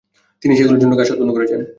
[0.43, 1.61] তিনিই সেগুলোর জন্য ঘাস উৎপন্ন করেছেন।